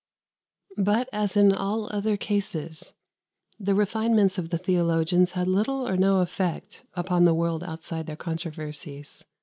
]61. 0.77 0.83
But, 0.83 1.09
as 1.13 1.37
in 1.37 1.53
all 1.53 1.85
other 1.93 2.17
cases, 2.17 2.93
the 3.59 3.75
refinements 3.75 4.39
of 4.39 4.49
the 4.49 4.57
theologians 4.57 5.33
had 5.33 5.47
little 5.47 5.87
or 5.87 5.95
no 5.95 6.21
effect 6.21 6.83
upon 6.95 7.25
the 7.25 7.35
world 7.35 7.63
outside 7.63 8.07
their 8.07 8.15
controversies. 8.15 9.23